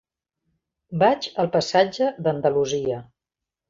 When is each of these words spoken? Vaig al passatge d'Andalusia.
Vaig 1.03 1.29
al 1.45 1.53
passatge 1.59 2.11
d'Andalusia. 2.25 3.03